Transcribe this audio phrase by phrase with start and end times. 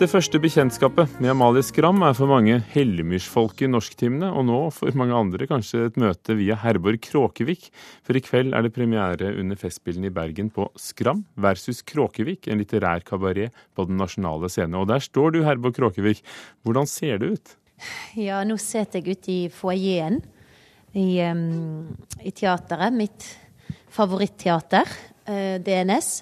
[0.00, 4.96] Det første bekjentskapet med Amalie Skram er for mange hellemyrsfolket i norsktimene, og nå for
[4.96, 7.66] mange andre kanskje et møte via Herborg Kråkevik.
[8.08, 12.64] For i kveld er det premiere under Festspillene i Bergen på Skram versus Kråkevik, en
[12.64, 14.80] litterær kabaret på Den nasjonale scene.
[14.80, 16.24] Og der står du, Herborg Kråkevik.
[16.64, 17.56] Hvordan ser det ut?
[18.16, 20.22] Ja, nå sitter jeg ute i foajeen
[20.96, 21.90] i, um,
[22.24, 22.96] i teateret.
[22.96, 23.34] Mitt
[23.92, 26.14] favoritteater, uh, DNS.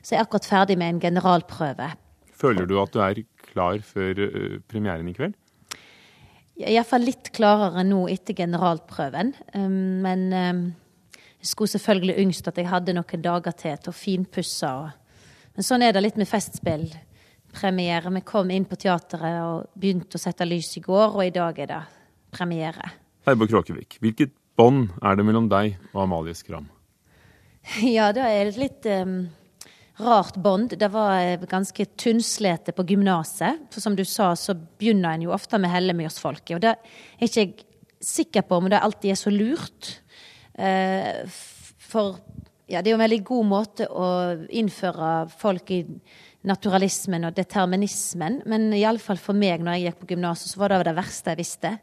[0.00, 1.92] Så jeg er akkurat ferdig med en generalprøve
[2.40, 5.36] Føler du at du er klar før uh, premieren i kveld?
[6.60, 9.32] Iallfall litt klarere nå etter generalprøven.
[9.56, 10.64] Um, men um,
[11.40, 14.72] jeg skulle selvfølgelig yngst at jeg hadde noen dager til til å finpusse.
[15.56, 18.12] Men sånn er det litt med festspillpremiere.
[18.18, 21.58] Vi kom inn på teateret og begynte å sette lys i går, og i dag
[21.64, 21.80] er det
[22.36, 22.92] premiere.
[23.26, 26.68] Herborg Kråkevik, hvilket bånd er det mellom deg og Amalie Skram?
[27.96, 29.28] Ja, det er litt um,
[30.02, 30.74] rart bånd.
[30.78, 33.66] Det var eh, ganske tynnslete på gymnaset.
[33.72, 36.56] For som du sa, så begynner en jo ofte med hellemyrsfolket.
[36.56, 37.66] Og det er ikke jeg
[38.00, 39.90] sikker på om det alltid er så lurt.
[40.54, 41.24] Eh,
[41.90, 42.20] for
[42.70, 44.08] ja, det er jo en veldig god måte å
[44.46, 45.80] innføre folk i
[46.46, 48.40] naturalismen og determinismen.
[48.48, 51.40] Men iallfall for meg når jeg gikk på gymnaset, så var det det verste jeg
[51.42, 51.74] visste.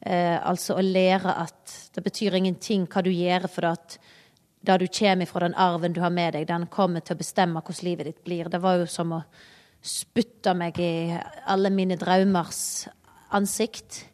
[0.00, 3.98] Eh, altså å lære at det betyr ingenting hva du gjør, for at
[4.62, 7.62] det du kommer fra, den arven du har med deg, den kommer til å bestemme
[7.62, 8.50] hvordan livet ditt blir.
[8.50, 9.22] Det var jo som å
[9.82, 11.18] spytte meg i
[11.50, 12.86] alle mine drømmers
[13.34, 14.04] ansikt.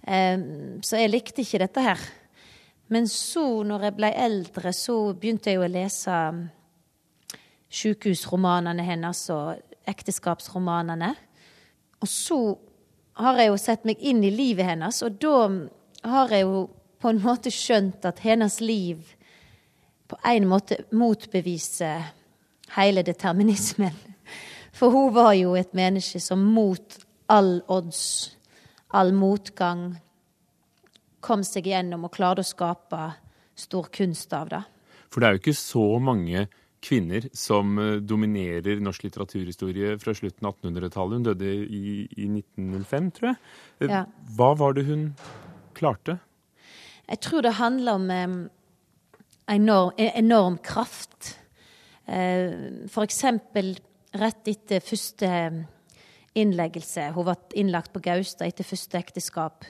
[0.00, 2.00] Så jeg likte ikke dette her.
[2.90, 6.16] Men så, når jeg ble eldre, så begynte jeg jo å lese
[7.70, 11.12] sykehusromanene hennes og ekteskapsromanene.
[12.00, 12.40] Og så
[13.20, 15.36] har jeg jo sett meg inn i livet hennes, og da
[16.08, 16.64] har jeg jo
[17.00, 19.04] på en måte skjønt at hennes liv
[20.10, 21.90] på en måte motbevise
[22.74, 23.94] hele determinismen.
[24.74, 26.98] For hun var jo et menneske som mot
[27.30, 28.02] all odds,
[28.96, 29.92] all motgang,
[31.20, 33.10] kom seg gjennom og klarte å skape
[33.60, 34.62] stor kunst av det.
[35.12, 36.46] For det er jo ikke så mange
[36.80, 41.18] kvinner som eh, dominerer norsk litteraturhistorie fra slutten av 1800-tallet.
[41.18, 43.40] Hun døde i, i, 1905, tror jeg.
[43.82, 44.06] Eh, ja.
[44.38, 45.10] Hva var det hun
[45.76, 46.16] klarte?
[47.10, 48.08] Jeg tror det handler om
[49.50, 51.34] enorm, enorm kraft.
[52.06, 53.74] Eh, for eksempel
[54.18, 55.30] rett etter første
[56.38, 59.66] innleggelse, hun var innlagt på Gaustad etter første ekteskap,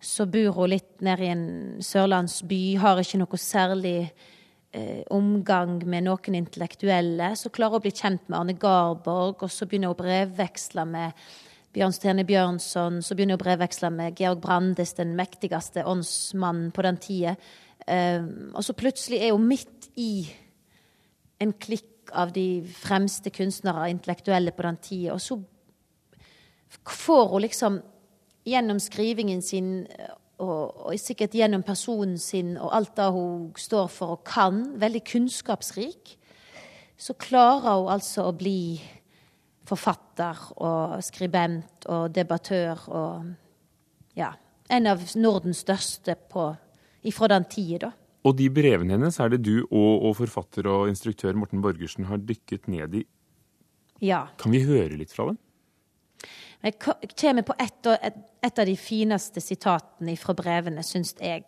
[0.00, 1.46] så bor hun litt nede i en
[1.84, 7.32] sørlandsby, har ikke noe særlig eh, omgang med noen intellektuelle.
[7.36, 10.86] Så klarer hun å bli kjent med Arne Garborg, og så begynner hun å brevveksle
[10.88, 11.24] med
[11.74, 13.02] Bjørn Stjerne Bjørnson.
[13.02, 17.34] Så begynner hun å brevveksle med Georg Brandes, den mektigste åndsmannen på den tida.
[17.86, 20.28] Um, og så plutselig er hun midt i
[21.40, 25.14] en klikk av de fremste kunstnere og intellektuelle på den tida.
[25.14, 25.38] Og så
[26.88, 27.80] får hun liksom
[28.48, 29.86] gjennom skrivingen sin
[30.38, 35.02] og, og, sikkert gjennom personen sin og alt det hun står for og kan, veldig
[35.04, 36.14] kunnskapsrik,
[36.98, 38.78] så klarer hun altså å bli
[39.68, 43.26] forfatter og skribent og debattør og
[44.18, 44.32] ja,
[44.70, 46.48] en av Nordens største på
[47.08, 47.94] ifra den tida, da.
[48.26, 52.20] Og de brevene hennes er det du og, og, forfatter og instruktør Morten Borgersen har
[52.20, 53.04] dykket ned i.
[54.04, 54.26] Ja.
[54.40, 55.38] Kan vi høre litt fra dem?
[56.66, 61.46] Jeg kommer på et, et, et av de fineste sitatene fra brevene, syns jeg.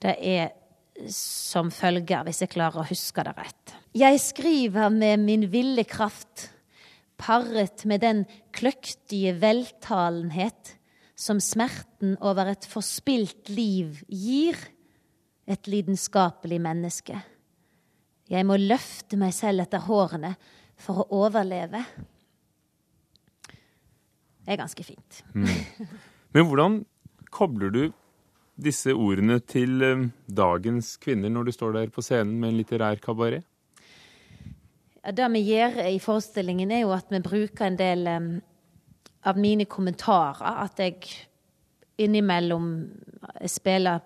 [0.00, 0.54] Det er
[1.10, 3.74] som følger, hvis jeg klarer å huske det rett.
[3.98, 6.48] Jeg skriver med min ville kraft,
[7.20, 8.24] parret med den
[8.54, 10.74] kløktige veltalenhet
[11.24, 14.58] som smerten over et forspilt liv gir
[15.48, 17.16] et lidenskapelig menneske.
[18.28, 20.34] Jeg må løfte meg selv etter hårene
[20.80, 21.80] for å overleve.
[24.44, 25.22] Det er ganske fint.
[25.32, 25.48] Mm.
[26.36, 26.78] Men hvordan
[27.32, 27.84] kobler du
[28.60, 33.00] disse ordene til eh, dagens kvinner når du står der på scenen med en litterær
[33.02, 33.46] kabaret?
[35.04, 38.28] Ja, det vi gjør i forestillingen, er jo at vi bruker en del um,
[39.24, 40.98] av mine kommentarer at jeg
[42.04, 42.68] innimellom
[43.48, 44.02] spiller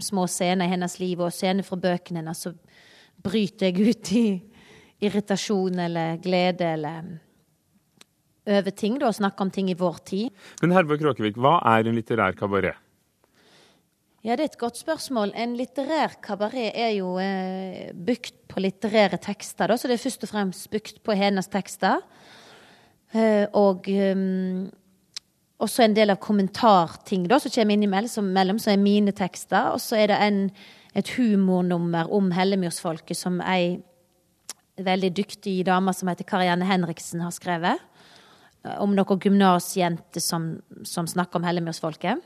[0.00, 2.52] små scener i hennes liv og scener fra bøkene hennes, så
[3.26, 4.26] bryter jeg ut i
[5.06, 7.14] irritasjon eller glede eller
[8.46, 10.42] over ting, da, og snakker om ting i vår tid.
[10.62, 12.78] Men Herborg Kråkevik, hva er en litterær kabaret?
[14.26, 15.32] Ja, Det er et godt spørsmål.
[15.38, 19.70] En litterær kabaret er jo eh, bygd på litterære tekster.
[19.70, 22.02] Da, så det er først og fremst bygd på hennes tekster.
[23.16, 24.66] Eh, og um,
[25.62, 29.72] også en del av kommentarting da, som kommer innimellom, som, er mine tekster.
[29.72, 30.40] Og så er det en,
[30.96, 33.78] et humornummer om hellemyrsfolket som ei
[34.76, 37.80] veldig dyktig dame som heter Karianne Henriksen har skrevet.
[38.82, 42.18] om noen gymnasjenter som, som snakker om Hellemyrsfolket.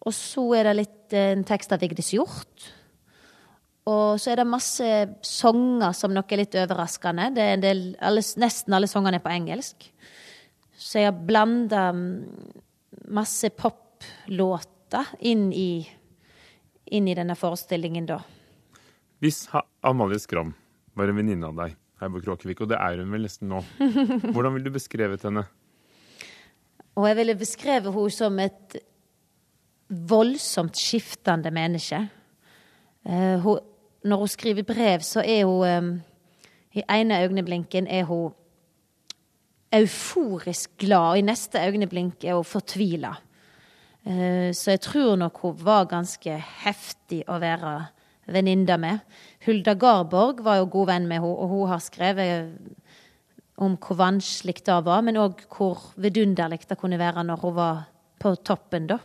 [0.00, 2.70] Og så er det litt en tekst av Vigdis Hjorth.
[3.84, 4.86] Og så er det masse
[5.28, 7.28] sanger som nok er litt overraskende.
[7.36, 9.84] Det er del, alle, nesten alle sangene er på engelsk.
[10.72, 11.90] Så jeg har blanda
[13.12, 15.84] masse poplåter inn i,
[16.96, 18.22] inn i denne forestillingen, da.
[19.20, 19.44] Hvis
[19.84, 20.54] Amalie Skram
[20.96, 23.60] var en venninne av deg her på Kråkevik, og det er hun vel nesten nå,
[24.32, 25.44] hvordan ville du beskrevet henne?
[26.94, 28.80] Og jeg ville beskrevet henne som et
[30.08, 32.00] voldsomt skiftende menneske.
[33.04, 33.73] Uh, hun
[34.04, 36.00] når hun skriver brev, så er hun um,
[36.74, 38.32] I ene øyeblinken er hun
[39.74, 43.14] euforisk glad, og i neste øyeblink er hun fortvila.
[44.04, 47.74] Uh, så jeg tror nok hun var ganske heftig å være
[48.26, 48.98] venninne med.
[49.46, 52.52] Hulda Garborg var jo god venn med henne, og hun har skrevet
[53.56, 57.84] om hvor vanskelig det var, men òg hvor vidunderlig det kunne være når hun var
[58.20, 58.98] på toppen, da.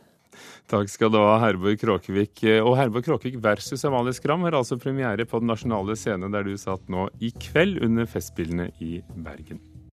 [0.70, 2.44] Takk skal du ha, Herborg Kråkevik.
[2.62, 6.56] Og Herborg Kråkevik versus Amalie Skram har altså premiere på Den nasjonale scene, der du
[6.60, 9.62] satt nå i kveld under Festspillene i Bergen.